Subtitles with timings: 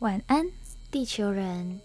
[0.00, 0.46] 晚安，
[0.90, 1.80] 地球人！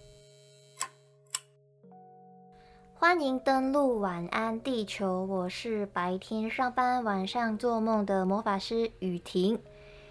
[2.94, 9.58] 欢迎登录晚安地球，我是白天上班、晚上做梦的魔法师雨婷。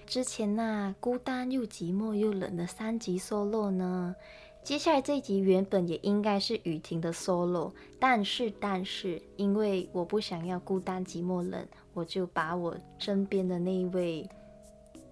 [0.07, 4.17] 之前那孤单又寂寞又冷的三集 solo 呢？
[4.65, 14.27] 接下来这一集原本也应该是雨婷的 solo，但是但是因为我不想要孤单寂寞冷，我就把我身边的那一位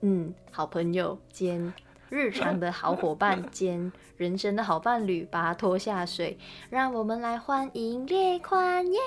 [0.00, 1.70] 嗯好朋友兼
[2.10, 6.38] 日常的好伙伴兼人生的好伴侣把他拖下水，
[6.70, 8.98] 让我们来欢迎列宽耶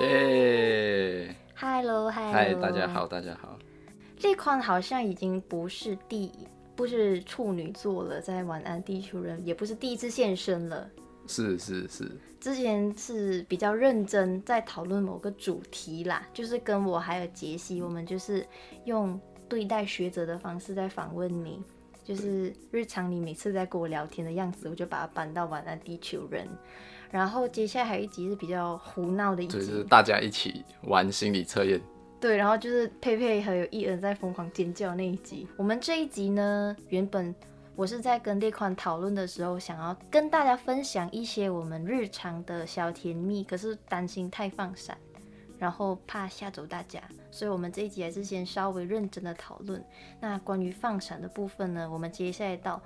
[0.00, 3.06] 耶！！Hello Hello，嗨，大家好，。
[3.06, 3.56] 大家好。
[4.22, 6.32] 列宽好像已经不是第
[6.74, 10.90] 不是处女座了，在晚安地球人也不是第一次现身了。
[11.28, 18.44] 是是是，之前是比较认真在讨论某个主题啦，就是跟我还有杰西，我们就是
[18.84, 21.62] 用对待学者的方式在访问你，
[22.08, 26.48] 就是日常你每次在跟我聊天的样子，我就把它搬到晚安地球人。
[27.10, 31.78] 然后接下来还有一集是比较胡闹的一集就是，大家一起玩心理测验。
[32.18, 35.46] 对，然后就是佩佩还有艺人在疯狂尖叫那一集。
[35.58, 37.34] 我们这一集呢，原本
[37.76, 44.96] 我是在跟列宽讨论的时候，想要跟大家分享一些我们日常的小甜蜜，可是担心太放闪，
[45.58, 49.84] 然后怕吓走大家，所以我们这一集还是先稍微认真的讨论。
[50.20, 52.80] 那关于放闪的部分呢，我们接下来到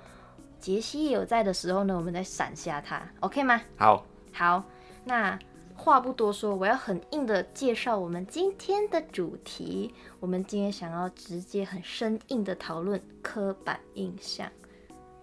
[0.59, 3.61] 杰西也有在的时候呢，我们再闪瞎他，OK 吗？
[3.77, 4.63] 好，好，
[5.05, 5.37] 那
[5.75, 9.93] 话不多说，我要很硬的介绍我们今天的主题。
[10.19, 14.49] 我们今天想要直接很生硬的讨论刻板印象。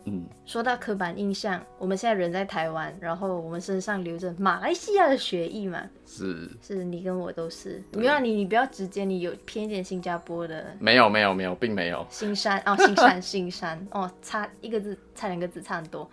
[0.04, 6.48] 嗯，说到刻板印象，我们现在人在台湾，然后我们身上流着马来西亚的血裔嘛，是。
[6.62, 7.82] 是你跟我都是。
[7.92, 10.74] 没有啊你，你不要直接，你有偏一点新加坡的。
[10.78, 12.06] 没有没有没有，并没有。
[12.10, 13.86] 新山哦，新山 新山。
[13.90, 16.08] 哦，差一个字，差两个字，差很多。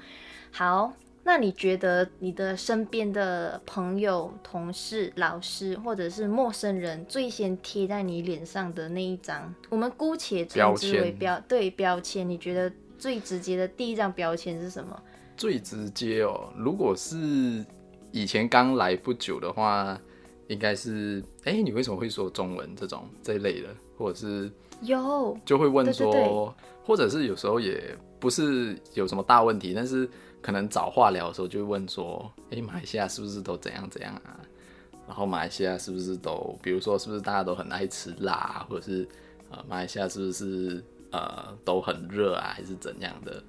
[0.52, 15.02] 好，那你觉得你的身边的朋友、同事、老师或者是陌生人最先贴在你脸上的那一张，我们姑且称之为标标对标签，你觉得最直接的第一张标签是什么？
[15.36, 17.64] 最直接哦，如果是
[18.12, 20.00] 以前刚来不久的话，
[20.48, 30.10] 应该是哎、你为什么会说中文这种这一类的，或者是有，就会问对说，或者是有时候也不是有什么大问题，但是
[30.42, 34.40] 可能找话聊的时候就会问说，哎、马来西亚是不是都怎样怎样啊？
[35.08, 39.08] 然后马来西亚是不是都，比如说是不是大家都很爱吃辣，或者是
[39.52, 40.84] 呃马来西亚是不是
[41.18, 43.44] 呃都很热啊，还是怎样的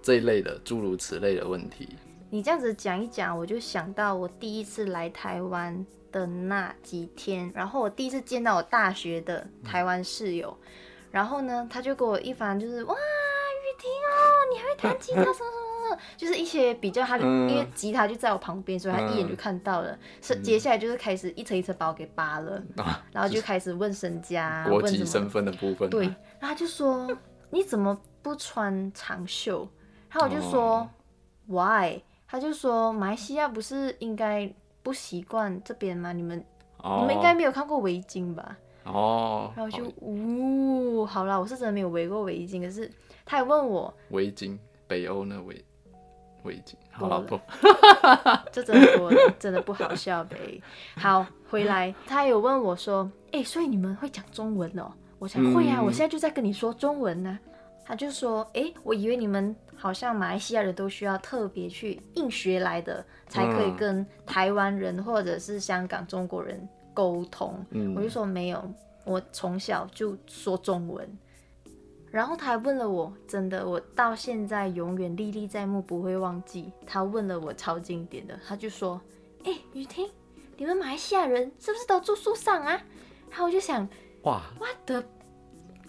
[0.00, 1.88] 这一类的诸如此类的问题。
[2.30, 10.56] 你这样子讲一讲，我就想到我第一次来台湾的那几天，然后我第一次见到我大学的台湾室友，
[11.10, 14.16] 然后呢，他就给我一番就是哇，雨婷哦，
[14.50, 15.51] 你还会弹吉他什么什么什么，
[16.16, 17.48] 就是一些比较他的，嗯。
[17.50, 27.08] 因为吉他就在我旁边，所以他一眼就看到了，是、接下来就是开始一层一层把我给扒了，啊然后 就开始问身家， 国籍身份的部分，对，然后他就说
[27.50, 29.68] 你怎么不穿长袖？
[30.10, 30.90] 然后我就说、哦。
[31.48, 32.00] Why？
[32.28, 34.50] 他就说马来西亚不是应该
[34.82, 36.12] 不习惯这边吗？
[36.12, 36.42] 你们、
[36.78, 38.56] 哦，你们应该没有看过围巾吧？
[38.84, 42.88] 哦，然后就呜、好啦，我是真的没有围过围巾，可是
[43.26, 45.62] 他也问我，围巾，北欧那围
[46.44, 47.44] 围巾，好了多不，
[48.52, 50.60] 这真的多了，真的不好笑呗。
[50.96, 54.92] 好，回来他有问我说，哎、所以你们会讲中文哦？
[55.18, 57.38] 我才会啊，嗯我现在就在跟你说中文呢、
[57.84, 67.64] 他就说，哎、我以为你们好像马来西亚人都需要特别去硬学来的，才可以嗯跟台湾人或者是香港中国人沟通。
[67.70, 68.62] 嗯我就说没有，
[69.04, 71.08] 我从小就说中文。
[72.12, 76.70] 然后他还问了我，真的，我到现在永远历历在目，不会忘记。
[76.86, 79.00] 他问了我超经典的，他就说
[79.44, 80.08] ：“哎、雨婷，
[80.58, 82.80] 你们马来西亚人是不是都住树上啊？”
[83.30, 83.88] 然后我就想
[84.24, 85.02] 哇，what the？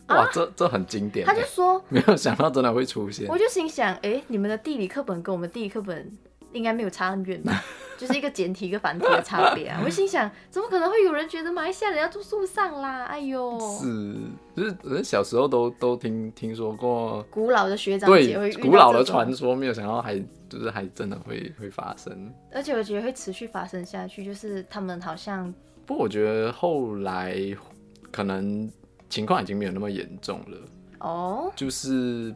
[0.07, 3.37] 哇，这这很经典他就欸，说，没有想到真的会出现我。
[3.37, 6.09] 就心想，哎、你们的地理课本跟我们地理课本
[6.53, 7.61] 应该没有差很远吧？
[7.95, 9.79] 就是一个简体一个繁体的差别啊！
[9.85, 13.05] 我心想，怎么可能会有人觉得马来西亚人要住树上啦？
[13.05, 14.15] 哎呦，是，
[14.55, 20.19] 就是人小时候都都听听说过，古老的学长姐会古老的传说，没有想到还
[20.49, 22.33] 就是还真的会会发生。
[22.51, 25.53] 而且我觉得会持续发生下去，就是他们好像
[25.85, 27.37] 不过我觉得后来
[28.11, 28.69] 可能
[29.07, 30.57] 情况已经没有那么严重了，
[30.99, 32.35] 哦，就是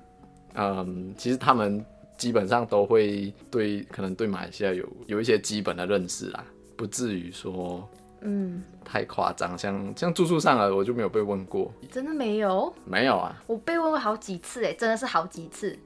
[0.54, 1.84] 嗯，其实他们
[2.18, 6.44] 基本上都会对可能对马来西亚有有一些基本的认识啦，
[6.76, 7.88] 不至于说
[8.22, 9.56] 嗯，太夸张。
[9.58, 15.78] 像像住宿上了，我就没有被问过，真的没有，没有啊，我被问过好几次，哎，真的是好几次。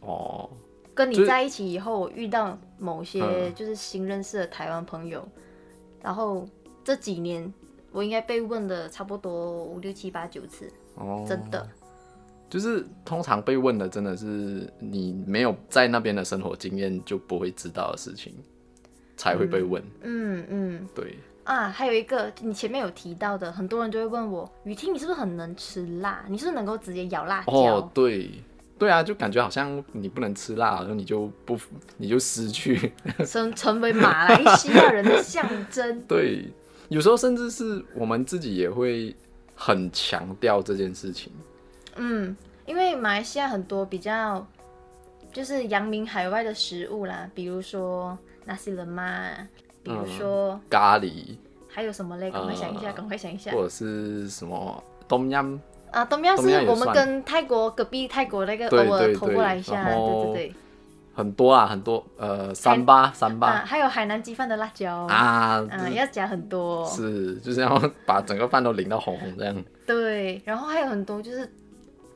[0.00, 0.48] 哦，
[0.94, 3.54] 跟你在一起以后，我遇到某些嗯。
[3.54, 5.26] 就是新认识的台湾朋友，
[6.00, 6.46] 然后
[6.84, 7.52] 这几年
[7.90, 11.66] 我应该被问的差不多五六七八九次，哦，真的。
[12.54, 18.32] 就是通常被问的真的是你没有在那边的生活经验就不会知道的事情，
[19.16, 19.82] 才会被问。
[20.02, 26.24] 嗯嗯对，啊，还有一个你前面有提到的，很多人就会问我，雨婷你是不是很能吃辣？
[26.28, 27.52] 你是不是能够直接咬辣椒？
[27.52, 28.30] 哦，对，
[28.78, 31.58] 对啊，就感觉好像你不能吃辣，然后你就不，
[31.96, 32.92] 你就失去。
[33.26, 36.00] 成成为马来西亚人的象征。
[36.06, 36.48] 对，
[36.88, 39.12] 有时候甚至是我们自己也会
[39.56, 41.32] 很强调这件事情。
[41.96, 42.36] 嗯，
[42.66, 44.46] 因为马来西亚很多比较
[45.32, 49.46] 就是扬名海外的食物啦，比如说 nasi lemak，
[49.82, 51.36] 比如说、咖喱
[51.68, 52.30] 还有什么嘞？
[52.30, 53.50] 赶快想一下，呃赶快想一下。
[53.50, 55.60] 或者是什么冬阴，
[55.90, 60.54] 啊，东亚是我们跟泰国隔壁泰国那个偶尔投过来一下，对对对
[61.16, 66.84] 很多啊，很多呃，三八三八还有海南鸡饭的辣椒啊，啊，要加很多。
[66.86, 69.64] 是就是要把整个饭都淋到红红这样。
[69.86, 71.48] 对，然后还有很多就是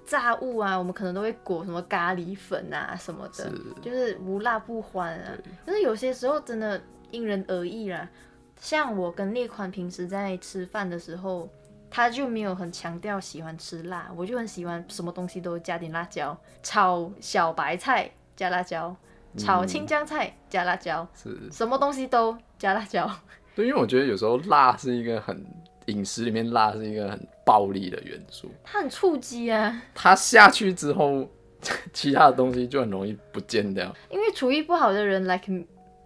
[0.09, 3.53] 炸物啊，我们可能都会裹什么咖喱粉啊什么的，是
[3.83, 5.33] 就是无辣不欢啊。
[5.67, 8.09] 可是有些时候真的因人而异啦。
[8.57, 11.49] 像我跟列宽平时在吃饭的时候，
[11.91, 18.97] 他就没有很强调喜欢吃辣，我就很喜欢什么东西都加点辣椒，炒小白菜加辣椒，
[19.37, 23.09] 炒青江菜加辣椒，是什么东西都加辣椒。
[23.55, 25.47] 对，因为我觉得有时候辣是一个很
[25.89, 31.29] 饮食里面辣是一个很暴力的元素，它很触及啊，它下去之后，
[31.93, 33.95] 其他的东西就很容易不见掉。
[34.11, 35.53] 因为厨艺不好的人，like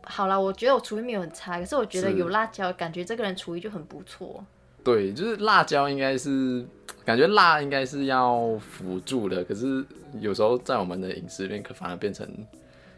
[0.04, 4.44] 好啦，我觉得我厨艺没有很差，可是我觉得有辣椒，感觉这个人厨艺就很不错。
[4.82, 6.64] 对，就是辣椒应该是
[7.04, 9.84] 感觉辣应该是要辅助的，可是
[10.20, 12.26] 有时候在我们的饮食里面，可反而变成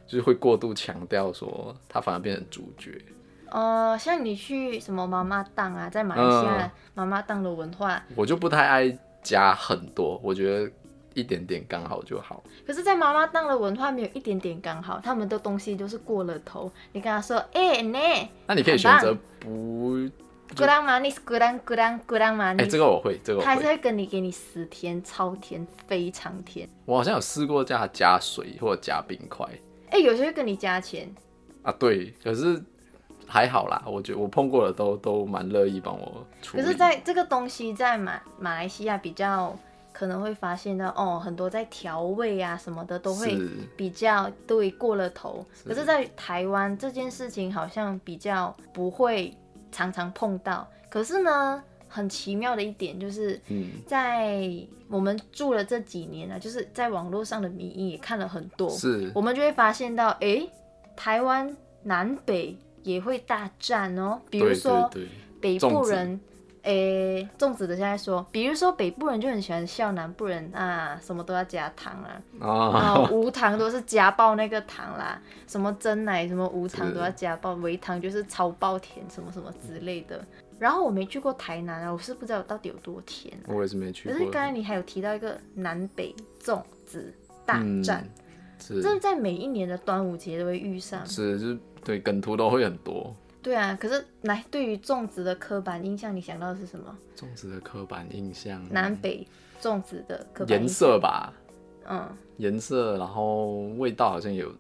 [0.07, 2.91] 就是会过度强调说它反而变成主角。
[3.55, 10.69] 呃，像你去什么妈妈档啊，在马来西亚嗯妈妈档的文化，我就不太爱加很多，我觉得
[11.15, 12.43] 一点点刚好就好。
[12.67, 16.69] 可是，在妈妈档的文化没有一点点刚好，他们的东西都是过了头。
[16.91, 17.99] 你跟他说，哎、呢
[18.49, 19.99] 那你可以选择不
[20.57, 23.47] ，，kurang manis，kurang kurang kurang 哎、manis，、这个我会，这个我会。
[23.47, 26.69] 他还是会跟你给你十天、超甜、非常甜。
[26.87, 29.47] 我好像有试过叫他加水或者加冰块
[29.91, 31.09] 哎、有些会跟你加钱，
[31.63, 32.61] 啊，对，可是
[33.27, 36.63] 还好啦，我觉得我碰过的都都蛮乐意帮我处理。
[36.63, 39.57] 可是在这个东西在马马来西亚比较
[39.93, 43.39] 可能会发现到哦，很多在调味啊什么的都会
[43.77, 45.45] 比较对过了头。
[45.53, 49.33] 是可是，在台湾这件事情好像比较不会
[49.71, 50.67] 常常碰到。
[50.91, 53.41] 可是呢，很奇妙的一点就是。
[53.49, 54.49] 嗯，在
[54.91, 60.49] 我们住了这几年啊，就是在网络上的民意也看了很多，是我们就会发现到，诶，
[60.95, 64.21] 台湾南北也会大战哦。
[64.31, 64.91] 比如对说，
[65.41, 66.21] 北部人，
[66.63, 80.25] 诶，粽子的现在说，比如说北部人就很喜欢笑南部人啊，什么都要加糖啊，啊，然后无糖都是加爆那个糖啦，什么真奶什么无糖都要加爆，微糖就是超爆甜，什么什么之类的。
[80.57, 84.17] 然后我没去过台南啊，我是不知道到底有多甜啊、我也是没去过。
[84.17, 87.13] 可是刚才你还有提到一个南北粽子
[87.45, 88.11] 大战，嗯、
[88.59, 91.05] 是这在每一年的端午节都会遇上。
[91.05, 93.15] 是就是对梗图都会很多。
[93.43, 96.97] 对啊，可是来对于粽子的刻板印象，你想到的是什么？
[97.15, 99.27] 粽子的刻板印象，南北
[99.61, 101.33] 粽子的刻板颜印象，色吧，
[101.87, 104.55] 嗯，颜色，然后味道好像也有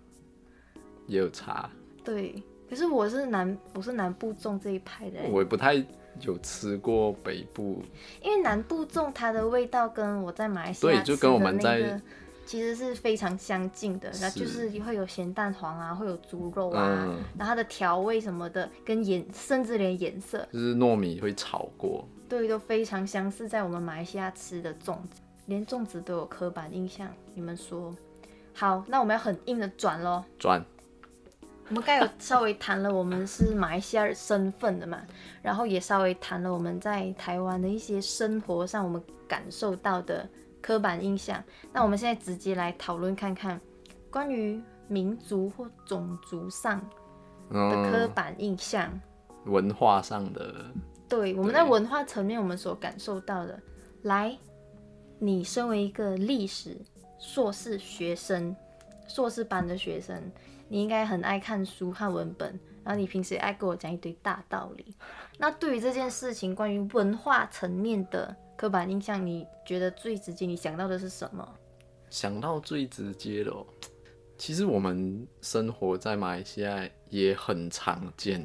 [1.07, 1.71] 也有差，
[2.05, 2.43] 对。
[2.69, 5.75] 可是我是南，我是南部粽这一派的，我也不太
[6.21, 7.83] 有吃过北部，
[8.23, 12.01] 因为南部粽它的味道跟我在马来西亚对就跟我们在
[12.47, 27.09] 其实是非常相近的，然后就是是会有咸蛋黄啊，会有猪肉啊，嗯，然后它的调味什么的，跟颜甚至连颜色，就是糯米会炒过，对，都非常相似，在我们马来西亚吃的粽子，连粽子都有刻板印象。
[27.35, 27.95] 你们说，
[28.53, 30.25] 好，那我们要很硬的转咯。
[30.39, 30.65] 转
[31.71, 35.01] 我们刚有稍微谈了我们是马来西亚身份的嘛，
[35.41, 40.29] 然后也稍微谈了我们在台湾的一些生活上我们感受到的
[40.65, 41.45] 刻板印象。
[41.75, 43.61] 那我们现在直接来讨论看看
[44.11, 46.81] 关于民族或种族上
[47.51, 48.91] 的刻嗯，板印象。
[49.45, 50.65] 文化上的
[51.07, 53.61] 对，我们在文化层面我们所感受到的。
[54.05, 54.35] 来，
[55.19, 56.81] 你身为一个历史
[57.19, 58.57] 硕士学生，
[59.07, 60.19] 硕士班的学生，
[60.67, 64.97] 你应该很爱看书和文本，然后你平时也爱跟我讲一堆大道理。
[65.37, 71.47] 那对于这件事情，关于文化层面的刻板印象，你觉得最直接你想到的是什么？
[72.11, 73.67] 想到最直接的、哦，
[74.39, 78.41] 其实我们生活在马来西亚也很常见，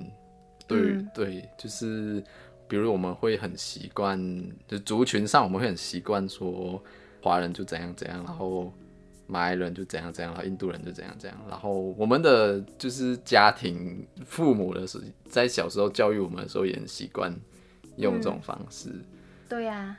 [0.68, 2.24] 对、嗯对，就是
[2.68, 4.20] 比如我们会很习惯，
[4.68, 6.82] 就族群上我们会很习惯说
[7.22, 8.74] 华人就怎样怎样，然后
[9.28, 15.00] 马来人就怎样怎样，然后印度人就怎样怎样，然后我们的就是家庭父母的时，
[15.30, 17.32] 在小时候教育我们的时候也很习惯
[17.98, 18.90] 用这种方式。
[19.50, 19.98] 对呀、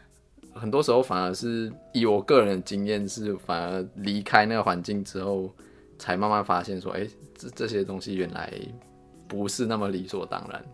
[0.54, 5.52] 很多时候反而是以我个人的经验是，反而离开那个环境之后，
[5.98, 8.52] 才慢慢发现说，哎、这这些东西原来
[9.26, 10.64] 不是那么理所当然。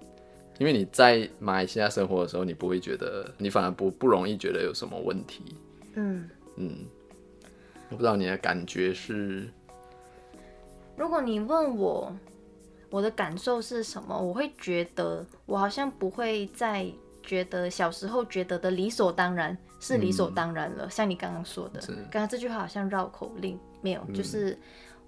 [0.58, 5.42] 因为你在马来西亚生活的时候，你不会觉得，你反而不不容易觉得有什么问题。
[5.94, 6.78] 嗯，嗯，
[7.90, 9.48] 我不知道你的感觉是，
[10.96, 12.14] 如果你问我
[12.88, 16.86] 我的感受是什么，我会觉得我好像不会再
[17.26, 20.88] 觉得小时候觉得的理所当然是理所当然了。
[20.88, 21.80] 像你刚刚说的，
[22.10, 24.58] 刚刚这句话好像绕口令，没有，就是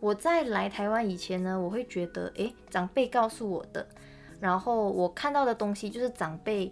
[0.00, 3.86] 我在来台湾以前呢，我会觉得，诶，长辈告诉我的，
[4.38, 6.70] 然后我看到的东西就是长辈。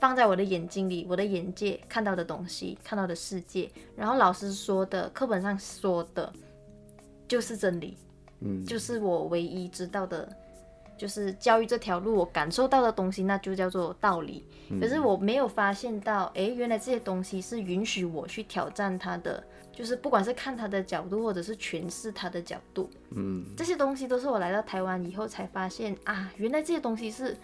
[0.00, 6.32] 放在我的眼睛里，我的眼界看到的东西，看到的世界，然后老师说的，课本上说的，
[7.26, 7.96] 就是真理。
[8.38, 10.32] 嗯，就是我唯一知道的，
[10.98, 14.44] 就是教育这条路我感受到的东西，那就叫做道理。
[14.80, 27.34] 可是我没有发现到，诶，原来这些东西是允许我去挑战它的，就是不管是看它的角度，或者是诠释它的角度，嗯，这些东西都是我来到台湾以后才发现啊，原来这些东西是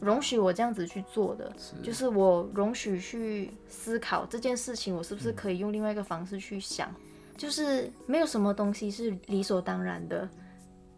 [0.00, 6.92] 容许我这样子去做的，就是我容许去思考这件事情，我是不是可以用另外一个方式去想，
[7.36, 10.28] 就是没有什么东西是理所当然的。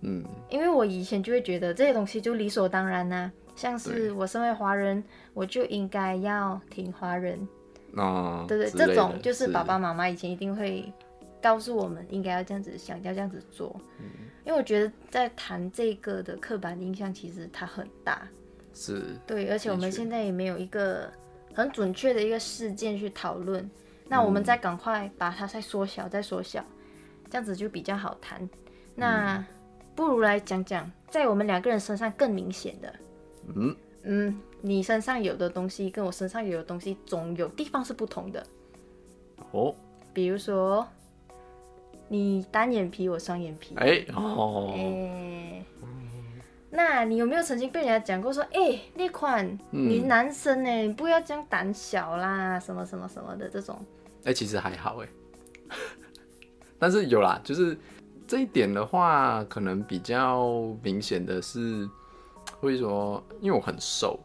[0.00, 5.02] 嗯，因为我以前就会觉得这些东西就理所当然呐、像是我身为华人，
[5.34, 7.46] 我就应该要听华人，
[7.92, 10.92] 那、对对，这种就是爸爸妈妈以前一定会
[11.42, 13.74] 告诉我们应该要这样子想，要这样子做。
[13.98, 14.04] 嗯。
[14.44, 18.26] 因为我觉得在谈这个的刻板印象，其实它很大，
[18.72, 21.12] 是对，而且我们现在也没有一个
[21.52, 23.70] 很准确的一个事件去讨论，
[24.08, 26.64] 那我们再赶快把它再缩小，再缩小，
[27.28, 28.48] 这样子就比较好谈。
[28.94, 29.44] 那
[29.98, 32.94] 不如来讲讲，在我们两个人身上更明显的，
[33.52, 33.76] 嗯。
[34.04, 38.46] 嗯，你身上有的东西跟我身上有的东西总有地方是不同的，
[39.50, 39.74] 哦，
[40.14, 40.86] 比如说
[42.06, 45.64] 你单眼皮，我双眼皮，哎、哦，哎、
[46.70, 49.90] 那你有没有曾经被人家讲过说，哎、那款嗯。
[49.90, 53.84] 你男生呢，你不要这样胆小啦，什么什么什么的这种，
[54.22, 55.08] 哎、其实还好哎，
[56.78, 57.76] 但是有啦，就是
[58.28, 60.46] 这一点的话，可能比较
[60.82, 61.88] 明显的是，
[62.60, 64.20] 会说，因为我很瘦，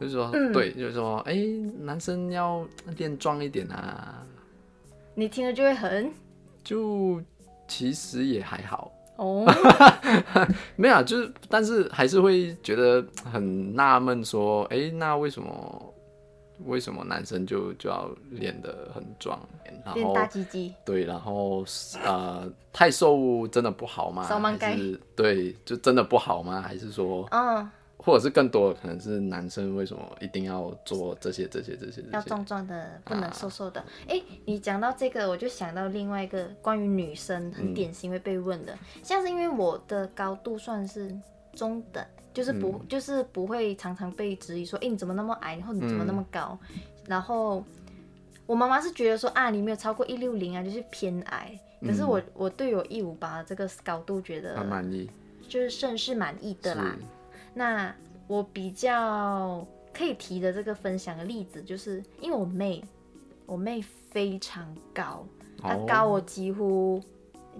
[0.00, 0.52] 就是说，嗯。
[0.52, 1.34] 对，就是说，哎、
[1.80, 2.64] 男生要
[2.96, 4.24] 练壮一点啊，
[5.14, 6.12] 你听了就会很？
[6.62, 7.20] 就
[7.66, 9.44] 其实也还好，哦，
[10.76, 15.94] 没有啊，就是但是还是会觉得很纳闷，说，哎、那为什么
[16.66, 19.40] 为什么男生就就要练得很壮，
[19.84, 21.64] 然练后大鸡鸡，对，然后
[22.04, 24.26] 呃，太瘦真的不好吗？
[25.16, 26.60] 对，就真的不好吗？
[26.60, 32.02] 还是说，嗯，或者是更多的可能是男生为什么一定要做这些、这些、这些？
[32.12, 33.84] 要壮壮的，不啊能瘦瘦的。
[34.08, 41.14] 哎、你讲到这个，我就想到另外一个关于女生嗯很典型会被问的，像是因为我的高度算是
[41.52, 42.88] 中等，就是不、嗯。
[42.88, 47.64] 就是不会常常被质疑说，哎、你怎么那么矮，或者你怎么那么高，嗯然后
[48.46, 51.58] 我妈妈是觉得说啊，你没有超过一六零啊，就是偏矮。
[51.80, 55.08] 可是我、我对我一五八这个高度觉得很满意
[55.48, 56.94] 就是甚是满意的啦。
[57.54, 57.94] 那
[58.26, 62.84] 我比较可以提的这个分享的例子，就是因为我妹，
[63.46, 65.26] 我妹非常高，
[65.58, 65.84] 她哦。
[65.88, 67.02] 高我几乎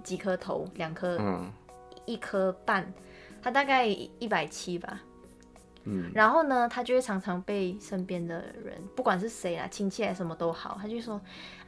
[0.03, 1.51] 几颗头，两颗，嗯。
[2.05, 2.91] 一颗半，
[3.41, 4.99] 她大概一百七吧。
[5.83, 11.19] 嗯，然后呢，他就会常常被身边的人，不管是谁啦，亲戚还是什么都好，他就说：“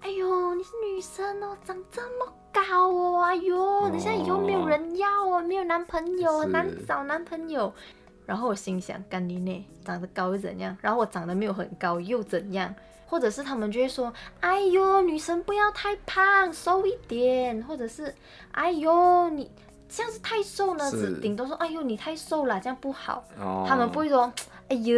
[0.01, 7.73] 哎呦，你是女生哦，长这么高哦，哎呦，等下以后没有人要哦，没有男朋友，很难找男朋友。”
[8.27, 10.77] 然后我心想，干你呢，长得高又怎样？
[10.79, 12.71] 然后我长得没有很高又怎样？
[13.07, 18.13] 或者是他们就会说：“哎呦，女生不要太胖，瘦一点。”或者是
[18.53, 19.49] ：“哎呦，你
[19.95, 24.31] 这样子太瘦呢。”是只顶多说：“哎呦，你太瘦了，这样不好。”哦，他们不会说，
[24.69, 24.95] 哎呦，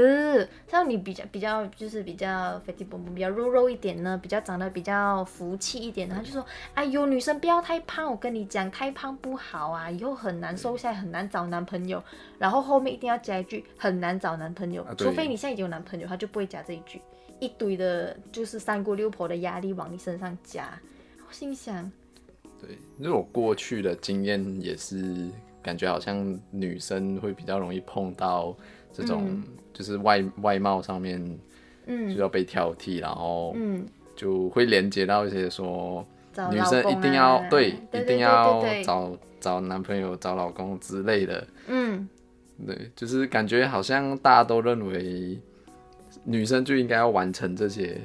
[0.67, 12.01] 像你比较比较就是比较肥体蹦蹦，比较肉肉一点呢，比较长得比较福气一点的，他就说，哎呦，女生不要太胖，我跟你讲，太胖不好啊，以后很难瘦下来，很难找男朋友。
[12.37, 17.01] 然后后面一定要加一句，很难找男朋友，啊除非你现在已经有男朋友，他就不会加这一句，
[17.39, 20.69] 一堆的就是三姑六婆的压力往你身上加。
[21.27, 21.91] 我心想，
[22.65, 25.27] 对，因为我过去的经验也是
[25.61, 28.55] 感觉好像女生会比较容易碰到
[28.91, 29.41] 这种，
[29.73, 31.19] 就是外外貌上面
[31.85, 32.09] 嗯。
[32.09, 36.03] 就嗯要被挑剔，然后嗯，就会连接到一些说
[36.33, 37.47] 找女生一定要啊。
[37.47, 41.47] 对，对一定要找找男朋友、找老公之类的。
[41.67, 42.09] 嗯，
[42.65, 45.39] 对，就是感觉好像大家都认为
[46.23, 48.01] 女生就应该要完成这些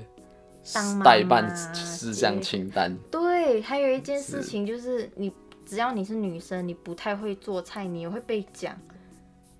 [1.02, 2.95] 代办事项清单。
[3.11, 3.21] 对，
[3.59, 5.33] 还有一件事情就是你
[5.64, 8.76] 只要你是女生，你不太会做菜，你也会被讲。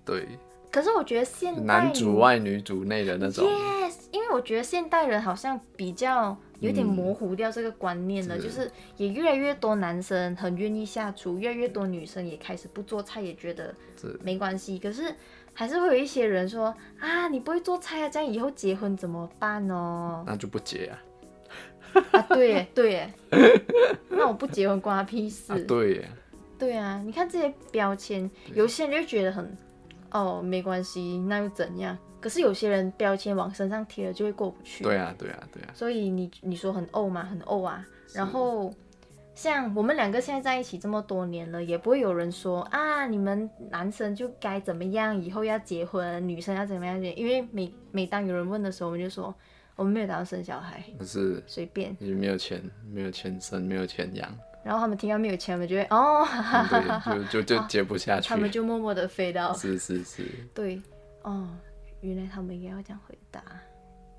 [0.05, 0.27] 对，
[0.71, 3.43] 可是我觉得现代男主外女主内的那种。
[3.45, 14.77] Yes，因为我觉得现代人好像比较有点模糊掉这个观念了，是就是也越来越多男生很愿意下厨，越来越多女生也开始不做菜，也觉得是没关系。
[14.77, 15.15] 可是
[15.53, 20.23] 还是会有一些人说啊，你不会做菜啊，这样以后结婚怎么办哦？
[20.25, 20.97] 那就不结啊！
[22.11, 23.13] 啊，对耶对耶，
[24.09, 25.51] 那我不结婚关他屁事。
[25.53, 26.09] 啊对耶，
[26.57, 29.55] 对啊，你看这些标签，有些人就觉得很
[30.11, 31.97] 哦没关系，那又怎样？
[32.19, 34.83] 可是有些人标签往身上贴了就会过不去。
[34.83, 37.83] 对啊，对啊，对啊，所以你你说很怄嘛，很怄啊。
[38.13, 38.71] 然后
[39.33, 47.01] 像我们两个现在在一起这么多年了，也不会有人说啊，你们男生就该怎么样，以后要结婚，女生要怎么样？
[47.03, 49.33] 因为每每当有人问的时候，我们就说
[49.81, 51.97] 我们没有打算生小孩，可是随便。
[51.99, 52.61] 也没有钱，
[52.93, 54.31] 没有钱生，没有钱养，
[54.63, 56.23] 然后他们听到没有钱，我们就会哦，
[57.31, 58.37] 就就就接不下去他。
[58.37, 60.23] 们就默默的飞到是是是，
[60.53, 60.79] 对
[61.23, 61.49] 哦，
[62.01, 63.41] 原来他们也要这样回答。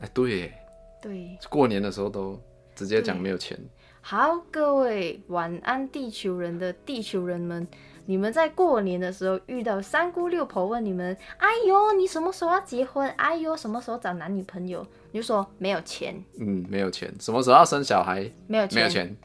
[0.00, 0.54] 哎，对耶，
[1.00, 2.36] 对，过年的时候都
[2.74, 3.56] 直接讲对没有钱，
[4.00, 7.64] 好，各位晚安，地球人的地球人们，
[8.12, 13.08] 你们在过年的时候遇到三姑六婆问你们，哎呦，你什么时候要结婚？
[13.12, 14.86] 哎呦，什么时候找男女朋友？
[15.12, 18.30] 你就说没有钱，嗯，没有钱，什么时候要生小孩？
[18.46, 18.88] 没有钱，没有。
[18.90, 19.16] 钱，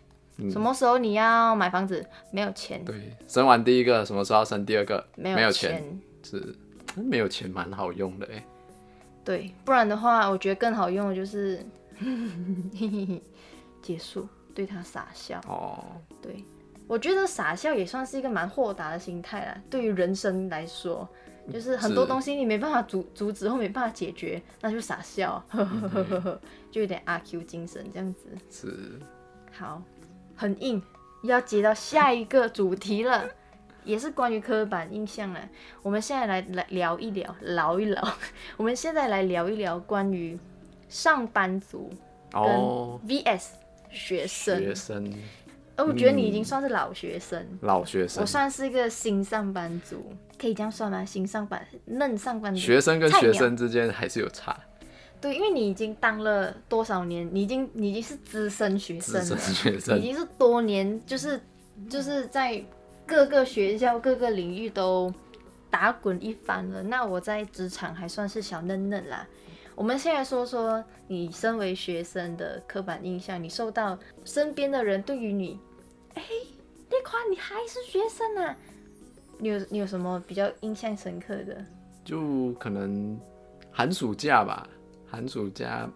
[0.49, 2.01] 什么时候你要买房子？
[2.31, 5.05] 没有钱，对，生完第一个，什么时候要生第二个？
[5.17, 5.71] 没没有钱。
[5.71, 6.55] 钱，是
[6.95, 8.41] 没有钱蛮好用的哎。
[9.25, 11.59] 对，不然的话，我觉得更好用的就是
[13.83, 15.41] 结束，对他傻笑。
[15.45, 15.83] 哦，
[16.21, 16.41] 对，
[16.87, 19.57] 我觉得傻笑也算是一个蛮豁达的心态啦。
[19.69, 21.07] 对于人生来说，
[21.51, 28.29] 就是很多东西你没办法阻阻止或没办法解决，那就傻笑，呵呵呵呵呵， 就有点阿 Q 精神这样子。
[28.49, 28.99] 是
[29.51, 29.81] 好，
[30.35, 30.81] 很硬，
[31.23, 33.29] 要接到下一个主题了，
[33.83, 35.39] 也是关于刻板印象了。
[35.81, 38.17] 我们现在来来聊一聊，聊一聊。
[38.57, 40.37] 我们现在来聊一聊关于
[40.89, 41.89] 上班族
[42.31, 42.41] 跟
[43.07, 43.47] ，VS
[43.89, 44.59] 学生。
[44.59, 45.13] 学生
[45.77, 51.05] 而我觉得你已经算是老学生，老学生我，算是一个新上班族，可以这样算吗？
[51.05, 54.59] 新上班嫩上班族，学生跟学生之间还是有差，
[55.21, 61.39] 对，因为你已经当了多少年，你已经你已经是资深学生资了，深学生已经是多年，就是
[61.87, 62.59] 就是在
[63.05, 65.13] 各个学校、各个领域都
[65.69, 66.81] 打滚一番了。
[66.81, 69.27] 那我在职场还算是小嫩嫩啦。
[69.75, 75.59] 我们现在说说你身为学生的刻板印象，你受到身边的人对于你，
[77.29, 78.55] 你还是学生啊？
[79.39, 81.63] 你有你有什么比较印象深刻的？
[82.03, 83.19] 就可能
[83.71, 84.67] 寒暑假吧，
[85.05, 85.89] 寒暑假，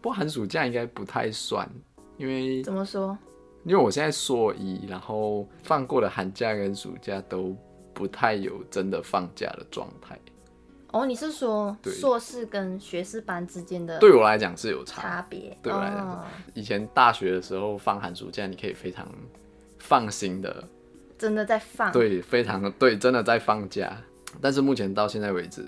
[0.00, 1.68] 不过寒暑假应该不太算，
[2.16, 3.16] 因为怎么说？
[3.64, 7.54] 因为我现在硕一，然后放过的寒假跟暑假都
[7.92, 10.18] 不太有真的放假的状态，
[10.92, 15.02] 哦，你是说硕士跟学士班之间的对我来讲是有差。
[15.02, 15.56] 差别？
[15.62, 16.24] 对我来讲哦
[16.54, 19.06] 以前大学的时候放寒暑假，你可以非常
[19.78, 20.66] 放心的，
[21.18, 21.92] 真的在放。
[21.92, 23.96] 对，非常对，真的在放假。
[24.40, 25.64] 但是目前到现在为止，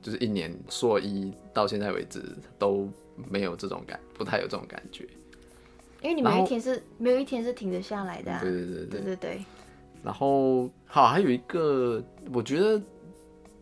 [0.00, 2.22] 就是一年硕一到现在为止
[2.58, 2.88] 都
[3.28, 5.06] 没有这种感，不太有这种感觉。
[6.02, 8.38] 因为你没有一天是没有一天是停得下来的、啊。
[8.40, 9.44] 对对对对对
[10.04, 12.00] 然后好，还有一个，
[12.32, 12.80] 我觉得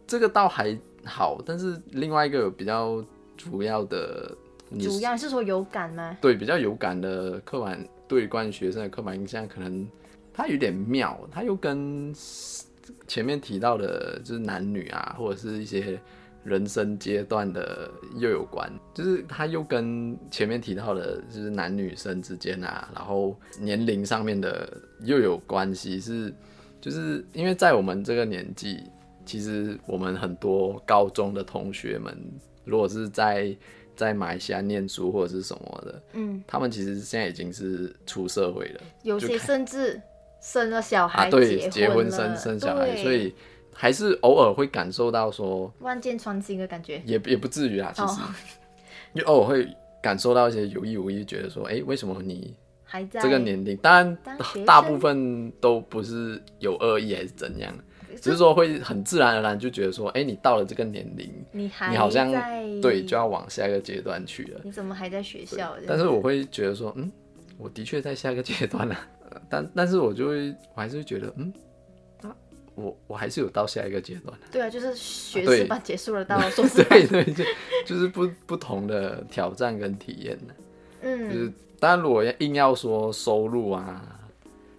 [0.07, 3.03] 这个倒还好，但是另外一个有比较
[3.37, 4.37] 主要的，
[4.79, 6.19] 主要是说有感吗？
[6.21, 9.89] 对比较有感的刻板对关于学生的刻板印象，可能
[10.35, 12.13] 它有点妙，它又跟
[13.07, 15.99] 前面提到的，就是男女啊，或者是一些
[16.43, 26.35] 人生阶段的又有关，就是它又跟前面提到的，就是男女生之间啊，然后年龄上面的又有关系，是
[26.81, 28.83] 就是因为在我们这个年纪，
[29.25, 32.15] 其实我们很多高中的同学们，
[32.65, 33.57] 如果是在
[33.97, 38.81] 在马来西亚念书或者是什么的，嗯，他们其实现在已经是出社会了。
[39.03, 39.99] 有些甚至
[40.45, 43.35] 生了小孩、啊，对，结结婚生生小孩，所以
[43.73, 47.01] 还是偶尔会感受到说，万箭穿心的感觉。
[47.07, 48.29] 也也不至于啊，其实，哦
[49.15, 49.67] 因为偶尔会
[50.03, 52.55] 感受到一些有意无意，觉得说，哎、为什么你
[52.85, 54.19] 还在这个年龄，当然
[54.67, 57.75] 大部分都不是有恶意还是怎样，
[58.21, 64.61] 只是说会很自然而然就觉得说，哎、你到了这个年龄，你还你好像在对就要往下一个阶段去了。
[64.63, 65.75] 你怎么还在学校？
[65.87, 67.11] 但是我会觉得说，嗯，
[67.57, 68.97] 我的确在下一个阶段了、
[69.35, 71.53] 呃但但是我就会，我还是会觉得，嗯，
[72.23, 72.35] 那
[72.75, 74.47] 我我还是有到下一个阶段的。
[74.51, 77.45] 对啊，就是学对士班结束了，到硕士班， 对对，就
[77.85, 80.55] 就是不不同的挑战跟体验呢。
[81.03, 84.21] 嗯就是嗯，当然，如果硬要说收入啊，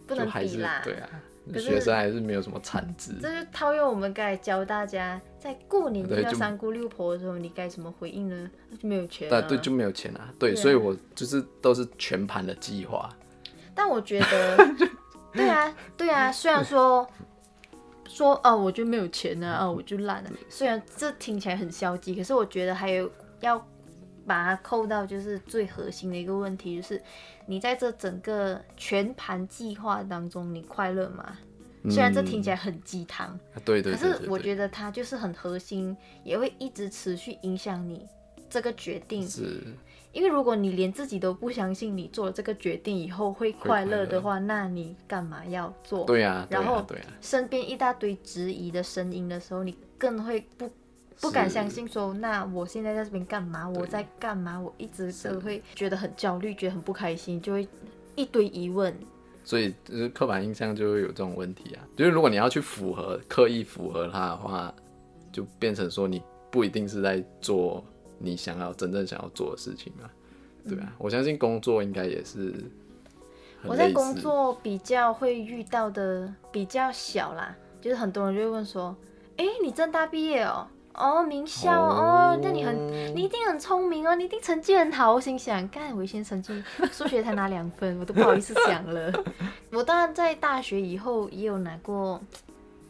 [0.07, 0.81] 不能比啦。
[0.83, 1.09] 对啊，
[1.53, 3.13] 学生还是没有什么产值。
[3.21, 8.49] 这就套用我们刚才教大家，在过年遇到三姑六婆的时候，你该怎么回应呢？
[8.71, 9.41] 那就没有钱、啊。
[9.41, 13.07] 对就没有钱啊，对，对啊所以我就是都是全盘的计划。
[13.75, 14.57] 但我觉得，
[15.33, 17.07] 对啊，对啊，虽然说
[18.07, 20.29] 说哦，我就没有钱啊，哦，我就烂了。
[20.49, 23.11] 虽然这听起来很消极，可是我觉得还有
[23.41, 23.59] 要
[24.25, 27.01] 把它扣到就是最核心的一个问题，就是
[27.45, 31.37] 你在这整个全盘计划当中，你快乐吗？
[31.87, 38.07] 虽然这听起来很鸡汤，啊对对可对对对，是我觉得它就是很核心，也会一直持续影响你
[38.55, 39.27] 这个决定。
[39.27, 39.61] 是
[40.13, 46.05] 因为如果你连自己都不相信你做了这个决定以后会快乐的话，那你干嘛要做？
[46.05, 50.71] 对啊，然后啊对啊，身边一大堆质疑的声音的时候，你更会不
[51.19, 53.67] 不敢相信说，那我现在在这边干嘛？
[53.67, 54.57] 我在干嘛？
[54.57, 57.67] 我一直都会觉得很焦虑，觉得很不开心，就会
[58.15, 58.97] 一堆疑问。
[59.43, 61.83] 所以就是刻板印象就会有这种问题啊。
[61.97, 64.73] 就是如果你要去符合刻意符合它的话，
[65.33, 67.83] 就变成说你不一定是在做
[68.17, 70.09] 你想要真正想要做的事情嘛。
[70.67, 72.53] 对啊，我相信工作应该也是
[73.63, 78.95] 我在工作比较会遇到的比较小啦，就是很多人就会问说，
[79.37, 82.75] 哎、你正大毕业哦，哦，名校哦，那你很，
[83.15, 85.13] 你一定很聪明哦，你一定成绩很好。
[85.13, 89.11] 我心想，干，我以前成绩数学才拿两分，我都不好意思讲了。
[89.71, 92.19] 我当然在大学以后也有拿过，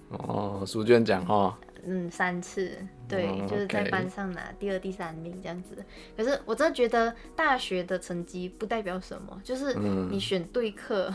[0.09, 2.71] 哦，书卷奖哈，嗯，三次，
[3.08, 5.78] 对，哦就是在班上拿第二、第三名这样子。
[6.17, 11.13] 可是我真的觉得大学的成绩不代表什么，就是嗯你选对课。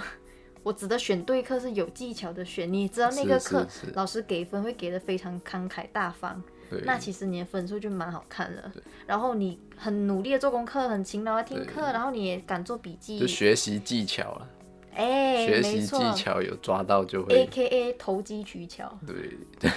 [0.62, 8.70] 我指的选对课是有技巧的选，你知道那个课老师给分会给的非常慷慨大方，对，那其实你的分数就蛮好看了。
[9.06, 14.48] 然后你很努力的做功课，很勤劳的听课，然后你也敢做笔记就，学习技巧了，
[14.94, 18.92] 哎、学习技巧有抓到就会，A K A 投机取巧。
[19.06, 19.70] 对对，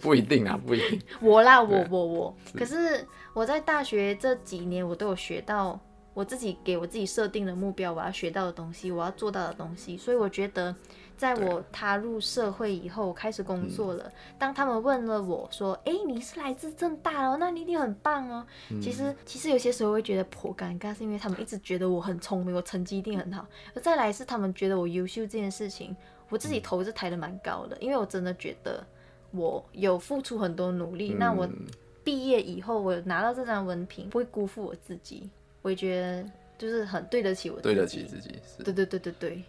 [0.00, 5.80] 不一定啊，不一定，我啦，我我我，可是我在大学这几年，我都有学到
[6.12, 9.96] 我自己给我自己设定的目标，我要学到的东西，我要做到的东西。
[9.96, 10.74] 所以我觉得，
[11.16, 14.10] 在我踏入社会以后，我开始工作了。
[14.38, 18.46] 当他们问了我说：“哎、你是来自正大哦，那你一定很棒哦。
[18.82, 23.46] 其实，其实有些时候会觉得颇尴尬，是因为他们一直觉得我很聪明，我成绩一定很好。
[23.74, 25.96] 而再来是他们觉得我优秀这件事情，
[26.28, 28.84] 我自己头是抬得蛮高的，因为我真的觉得
[29.30, 31.14] 我有付出很多努力。
[31.14, 31.66] 那我嗯
[32.02, 35.30] 毕业以后，我拿到这张文凭，不会辜负我自己，
[35.62, 37.68] 我也觉得就是很对得起我自己。
[37.68, 38.62] 对得起自己是。
[38.62, 39.42] 对对对对对，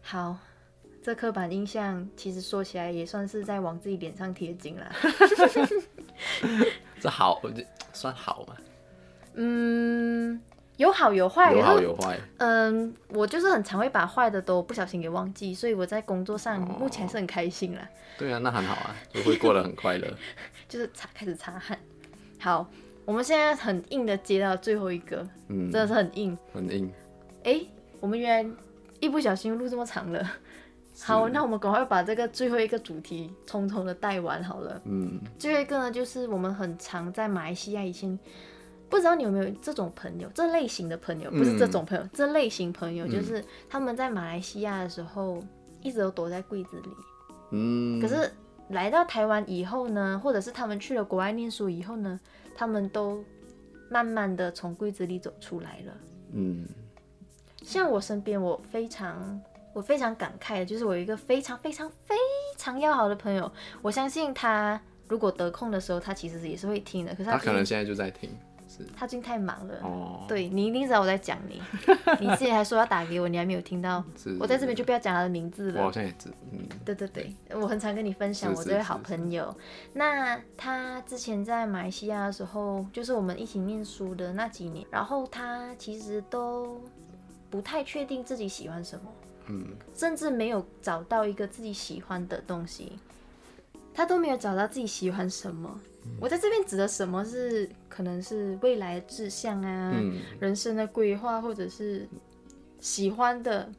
[0.00, 0.36] 好，
[1.02, 4.92] 这刻板印象其实说起来也算是在往自己脸上贴金啦。
[7.00, 7.62] 这好，我就
[7.92, 8.56] 算好吗，
[9.34, 10.40] 嗯，
[10.76, 12.16] 有好有坏，有好有坏。
[12.38, 17.88] 嗯，我就是很常会把坏的都不小心给忘记，所以我在工作上哦目前还是很开心啦。
[18.16, 20.06] 对啊，那很好啊，就会过得很快乐。
[20.68, 21.76] 就是擦开始擦汗。
[22.38, 22.70] 好，
[23.04, 26.38] 我们现在很硬的接到最后一个，嗯真，的是很硬。
[26.54, 26.88] 很硬。
[27.42, 27.60] 哎、
[27.98, 28.56] 我们原来
[29.00, 30.24] 一不小心录这么长了。
[31.00, 34.80] 好，那我们赶快把这个最后一个主题匆匆的带完好了。
[34.84, 38.16] 嗯，最后一个呢，就是我们很常在马来西亚以前，
[38.88, 45.42] 不知道你有没有这种朋友，这类型的朋友，不是这种朋友，这类型朋友就是他们在马来西亚的时候
[45.80, 46.88] 一直都躲在柜子里，
[47.50, 48.30] 嗯，可是
[48.68, 52.20] 来到台湾以后呢，或者是他们去了国外念书以后呢，
[52.54, 53.24] 他们都
[53.90, 55.92] 慢慢的从柜子里走出来了。
[56.34, 56.66] 嗯，
[57.62, 59.40] 像我身边，我非常
[59.72, 62.14] 我非常感慨的，就是我有一个非常非常非
[62.58, 67.12] 常要好的朋友，我相信他如果得空的时候，他其实也是会听的。
[67.14, 68.30] 可是他可能现在就在听，
[68.68, 69.74] 是他最近太忙了。
[69.82, 71.60] 哦，对你一定知道我在讲你，
[72.20, 74.02] 你之前还说要打给我，你还没有听到。
[74.16, 75.92] 是我在这边就不要讲他的名字了我好。
[75.92, 79.54] 像也知，嗯，对对对，我很常跟你分享我这位好是朋友。
[79.92, 86.80] 那他之前在马来西亚的时候，就是我们一起念书的那几年，然后他其实都
[87.50, 89.04] 不太确定自己喜欢什么，
[89.48, 92.92] 嗯，甚至没有找到一个自己喜欢的东西，
[93.94, 95.80] 他都没有找到自己喜欢什么。
[96.20, 100.20] 我在这边指的什么是可能是未来志向啊，嗯。
[100.40, 102.08] 人生的规划，或者是
[102.80, 103.70] 喜欢的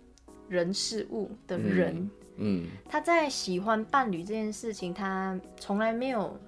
[0.47, 2.67] 人事物的人，嗯。
[2.88, 6.39] 他在喜欢伴侣这件事情，他从来没有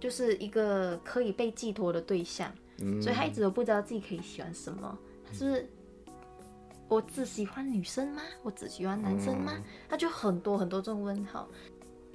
[0.00, 4.98] 就是一个可以被寄托的对象，嗯，所以他一直都不知道自己可以喜欢什么。
[5.26, 5.68] 他是不是
[6.92, 8.20] 我只喜欢女生吗？
[8.42, 9.52] 我只喜欢男生吗？
[9.88, 11.48] 他就很多很多这种问号。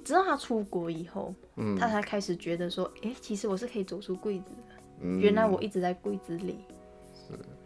[0.04, 4.74] 直到他出国以后，嗯他才开始觉得说，诶，其实我是可以走出柜子的。
[5.00, 6.60] 嗯原来我一直在柜子里。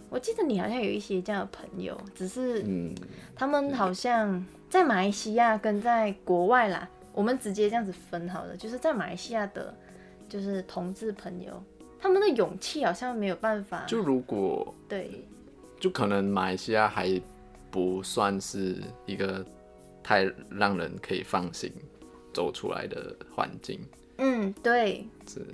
[0.09, 2.94] 我记得你好像有一些这样的朋友，只是嗯
[3.35, 9.75] 他们好像在马来西亚跟在国外啦，我们直接这样子分好了，就是在马来西亚的，
[10.29, 11.62] 就是同志朋友，
[11.98, 15.25] 他们的勇气好像没有办法，就如果对，
[15.83, 17.21] 就可能马来西亚还
[17.68, 19.45] 不算是一个
[20.01, 21.73] 太让人可以放心
[22.33, 23.81] 走出来的环境，
[24.18, 25.45] 嗯，对，是。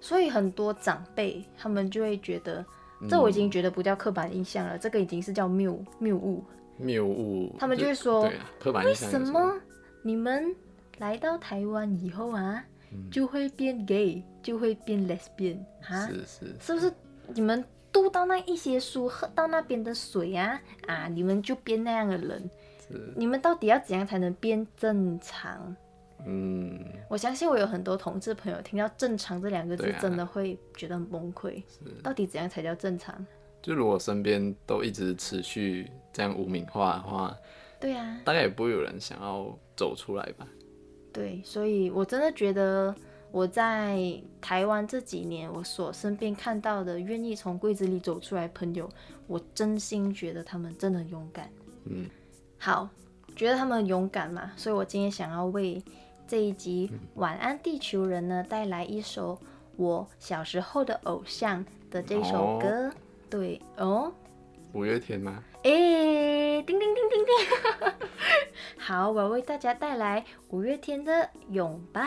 [0.00, 2.64] 所以很多长辈他们就会觉得，
[3.00, 6.42] 嗯这我已经觉得不叫刻板印象了，这个已经是叫谬谬误。
[6.76, 7.54] 谬误。
[7.56, 9.54] 他们就会说对啊，刻板为印象有什么？
[10.02, 10.52] 你们
[10.98, 12.64] 来到台湾以后啊，
[13.12, 16.08] 就会变 gay，就会变 lesbian 啊？
[16.08, 16.56] 是是。
[16.58, 16.92] 是不是
[17.32, 17.64] 你们
[17.96, 22.50] 读到那一些书，喝到那边的水啊啊，你们就变那样的人？
[23.16, 25.74] 你们到底要怎样才能变正常？
[26.26, 26.78] 嗯，
[27.08, 31.62] 我相信我有很多同志朋友听到“正常”这两个字真的会觉得很崩溃。
[32.02, 33.14] 到底怎样才叫正常？
[33.62, 37.34] 就如果身边都一直持续这样污名化的话，
[37.80, 40.46] 对啊，大概也不会有人想要走出来吧。
[41.14, 42.94] 对，所以我真的觉得
[43.30, 43.98] 我在
[44.40, 48.88] 台湾这几年，我所身边看到的愿意从柜子里走出来朋友，
[49.26, 51.50] 我真心觉得他们真的很勇敢。
[51.84, 52.08] 嗯，
[52.58, 52.88] 好，
[53.34, 55.82] 觉得他们很勇敢嘛，所以我今天想要为
[56.26, 56.88] 这一集
[57.20, 59.38] 《晚安地球人》呢带来一首
[59.76, 62.90] 我小时候的偶像的这首歌。
[63.28, 64.12] 对哦，
[64.72, 65.42] 五月天吗？
[65.64, 67.34] 诶，叮叮叮叮叮！
[68.86, 71.12] 好，我为大家带来五月天的
[71.50, 72.00] 《拥抱》。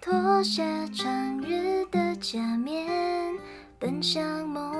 [0.00, 3.38] 脱下长日的假面，
[3.78, 4.71] 奔向梦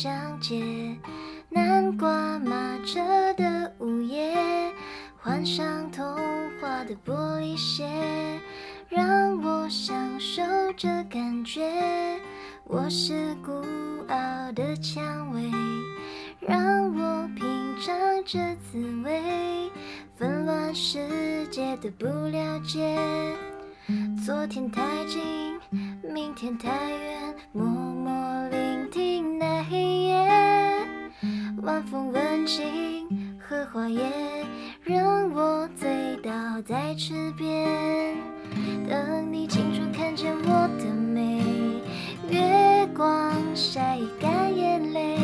[0.00, 0.96] 幻的疆界。
[1.50, 4.34] 南瓜马车的午夜，
[5.18, 6.16] 换上童
[6.60, 7.86] 话的玻璃鞋，
[8.88, 10.42] 让我享受
[10.76, 12.18] 这感觉。
[12.64, 13.52] 我是孤
[14.08, 15.50] 傲的蔷薇，
[16.38, 17.44] 让我品
[17.80, 19.70] 尝这滋味。
[20.16, 22.96] 纷乱世界的不了解。
[24.24, 25.20] 昨天太近，
[26.02, 28.12] 明天太远，默默
[31.62, 33.06] 晚风温情
[33.38, 34.00] 荷花叶，
[34.82, 36.30] 任我醉倒
[36.62, 38.16] 在池边。
[38.88, 41.42] 等你清楚看见我的美，
[42.30, 45.18] 月光晒干眼泪，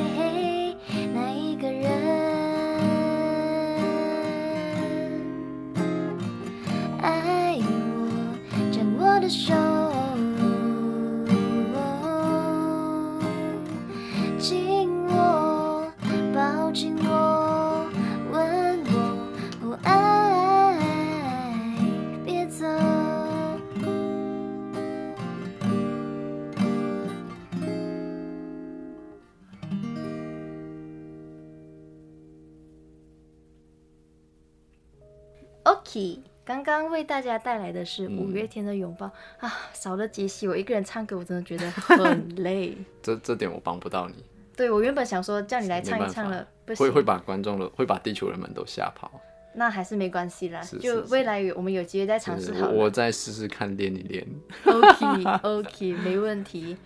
[36.44, 42.76] 刚刚为大家带来的是五月天的拥抱、啊，少了杰西，我一个人唱歌，我真的觉得 很累。
[43.02, 44.24] 这这点我帮不到你，
[44.56, 49.10] 对我原本想说叫你来唱一唱了，会会把观众的会把地球人们都吓跑。
[49.58, 54.26] 那还是没关系啦，是就是未来有我们有机会再尝试好我再试试看练一练。
[54.66, 56.76] OK OK，没问题。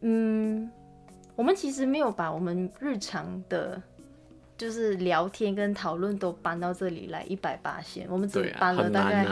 [0.00, 0.70] 嗯，
[1.36, 3.80] 我们其实没有把我们日常的，
[4.56, 9.26] 就是聊天跟讨论都搬到这里来一百八线，我们只搬了大概。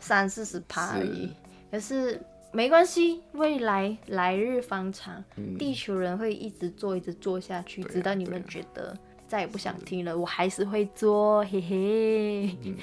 [0.00, 1.32] 三四十趴而已。
[1.70, 8.96] 可是没关系，未来来日方长，嗯地球人会一直做，一直做下去，啊直到你们觉得
[9.28, 12.56] 再也不想听了，我还是会做，嘿嘿。
[12.64, 12.76] 嗯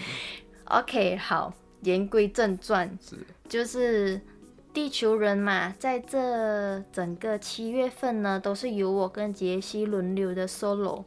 [0.65, 3.17] OK，好，言归正传，是
[3.49, 4.19] 就是
[4.73, 11.03] 地球人嘛，在这整个七月份呢，都是由我跟杰西轮流的 solo。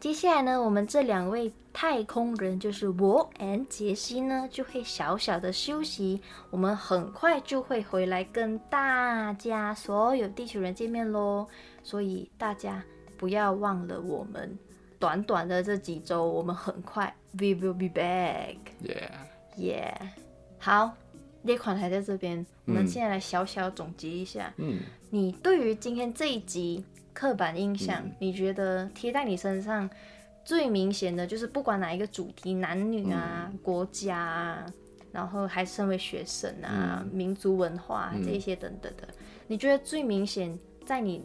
[0.00, 6.20] 接下来呢，我们这两位太空人，就是我 and 杰西呢，就会小小的休息。
[6.50, 11.48] 我们很快就会回来跟大家所有地球人见面喽。
[11.82, 12.80] 所以大家
[13.16, 14.56] 不要忘了，我们
[15.00, 18.56] 短短的这几周，我们很快 we will be back。
[18.84, 19.96] Yeah，Yeah，
[20.60, 20.92] 好，
[21.42, 24.54] 那款还在这边，我们现在来小小总结一下。
[24.58, 24.78] 嗯，
[25.10, 29.88] 你对于今天这一集刻板印象，你觉得贴在你身上
[30.44, 34.66] 最明显的就是不管哪一个主题，男女啊、国家啊，
[35.12, 39.08] 然后还身为学生啊、民族文化、这一些等等的，
[39.46, 41.24] 你觉得最明显在你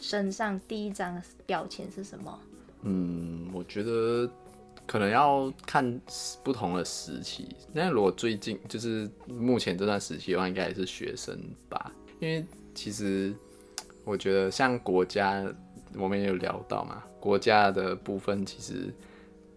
[0.00, 2.40] 身上第一张标签是什么？
[2.82, 4.30] 嗯，我觉得
[4.86, 6.00] 可能要看
[6.42, 7.48] 不同的时期。
[7.72, 13.34] 那如果最近就是目前这段时期的话，应该也是学生吧，因为其实
[14.04, 15.44] 我觉得像国家，
[15.96, 18.92] 我们也有聊到嘛，国家的部分其实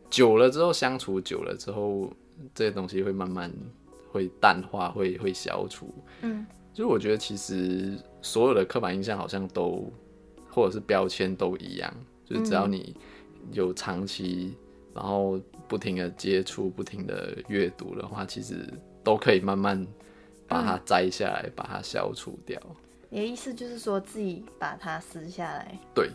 [0.09, 2.11] 久了之后相处久了之后，
[2.55, 3.51] 这些东西会慢慢
[4.11, 5.93] 会淡化，会会消除。
[6.21, 9.91] 嗯，就是我觉得其实所有的刻板印象好像都
[10.49, 11.93] 或者是标签都一样，
[12.25, 12.95] 就是只要你
[13.51, 14.55] 有长期，
[14.93, 18.67] 然后不停的接触、不停的阅读的话，其实
[19.03, 19.85] 都可以慢慢
[20.47, 22.61] 把它摘下来，把它消除掉。
[23.09, 26.09] 你的意思就是说自己把它撕下来，对，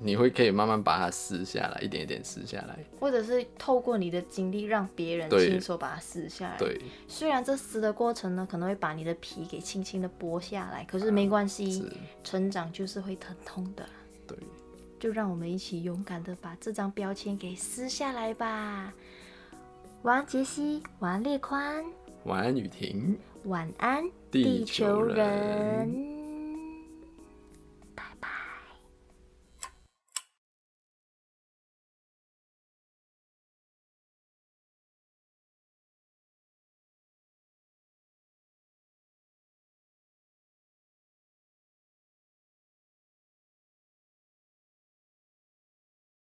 [0.00, 2.78] 你会可以慢慢把它撕下来，一点一点撕下来。
[2.98, 6.56] 或者是透过你的经历让别人亲手把它撕下来。
[6.58, 11.92] 对，虽然这撕的过程呢，可能会把你的皮给轻轻的剥下来，可是没关系，是，
[12.24, 13.86] 成长就是会疼痛的。
[14.26, 14.36] 对，
[14.98, 18.92] 就让我们一起勇敢的把这张标签给撕下来吧。
[20.02, 21.84] 晚安，杰西，晚安，列宽，
[22.24, 23.16] 晚安，雨婷。
[23.44, 25.90] 晚安，地地球人